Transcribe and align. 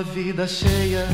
Sua 0.00 0.14
vida 0.14 0.48
cheia 0.48 1.06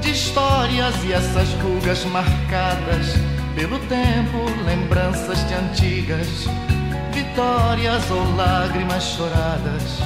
de 0.00 0.12
histórias 0.12 0.94
e 1.04 1.12
essas 1.12 1.46
rugas 1.62 2.02
marcadas 2.06 3.12
pelo 3.54 3.78
tempo, 3.80 4.38
lembranças 4.64 5.46
de 5.46 5.52
antigas 5.52 6.46
vitórias 7.12 8.10
ou 8.10 8.34
lágrimas 8.34 9.02
choradas. 9.02 9.98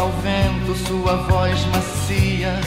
Ao 0.00 0.10
vento, 0.20 0.74
sua 0.88 1.14
voz 1.28 1.64
macia 1.66 2.58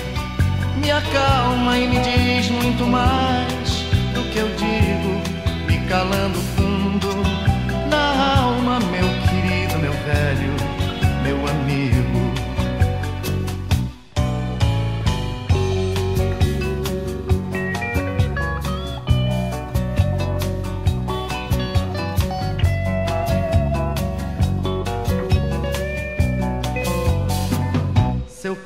me 0.77 0.89
acalma 0.89 1.77
e 1.77 1.87
me 1.89 1.99
diz 1.99 2.49
muito 2.49 2.85
mais 2.85 3.83
do 4.13 4.23
que 4.31 4.39
eu 4.39 4.47
digo, 4.55 5.67
me 5.67 5.85
calando 5.89 6.39
fundo 6.55 7.42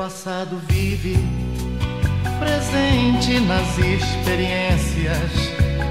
passado 0.07 0.57
vive 0.69 1.17
presente 2.39 3.41
nas 3.41 3.77
experiências 3.77 5.31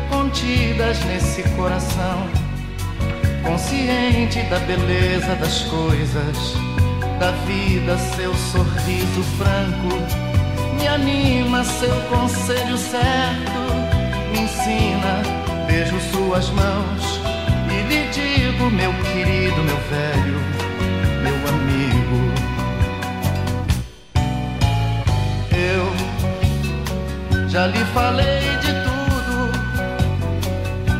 contidas 0.08 0.98
nesse 1.04 1.42
coração, 1.50 2.26
consciente 3.44 4.40
da 4.44 4.58
beleza 4.60 5.34
das 5.34 5.60
coisas, 5.64 6.54
da 7.20 7.30
vida, 7.44 7.98
seu 8.16 8.34
sorriso 8.34 9.22
franco 9.36 9.98
me 10.78 10.88
anima, 10.88 11.62
seu 11.62 11.94
conselho 12.08 12.78
certo 12.78 13.60
me 14.32 14.40
ensina. 14.44 15.66
Beijo 15.66 16.00
suas 16.10 16.48
mãos 16.48 17.20
e 17.68 17.82
lhe 17.86 18.08
digo, 18.08 18.70
meu 18.70 18.94
querido, 19.12 19.62
meu 19.62 19.76
velho, 19.90 20.65
já 27.48 27.66
lhe 27.66 27.84
falei 27.94 28.40
de 28.60 28.72
tudo, 28.86 29.50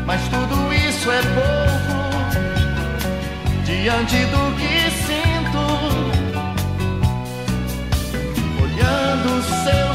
mas 0.07 0.21
tudo 0.29 0.73
isso 0.73 1.11
é 1.11 1.23
pouco 1.23 1.97
diante 3.65 4.17
do 4.27 4.57
que 4.57 4.91
sinto. 5.07 5.65
Olhando 8.63 9.43
seu 9.65 9.86